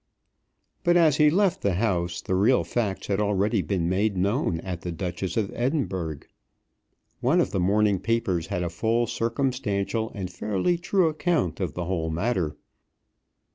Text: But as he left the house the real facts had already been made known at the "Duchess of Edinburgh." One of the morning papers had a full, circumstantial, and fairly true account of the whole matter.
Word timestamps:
But 0.83 0.97
as 0.97 1.17
he 1.17 1.29
left 1.29 1.61
the 1.61 1.75
house 1.75 2.21
the 2.23 2.33
real 2.33 2.63
facts 2.63 3.05
had 3.05 3.19
already 3.21 3.61
been 3.61 3.87
made 3.87 4.17
known 4.17 4.59
at 4.61 4.81
the 4.81 4.91
"Duchess 4.91 5.37
of 5.37 5.51
Edinburgh." 5.53 6.21
One 7.19 7.39
of 7.39 7.51
the 7.51 7.59
morning 7.59 7.99
papers 7.99 8.47
had 8.47 8.63
a 8.63 8.69
full, 8.71 9.05
circumstantial, 9.05 10.11
and 10.15 10.33
fairly 10.33 10.79
true 10.79 11.07
account 11.07 11.59
of 11.59 11.75
the 11.75 11.85
whole 11.85 12.09
matter. 12.09 12.55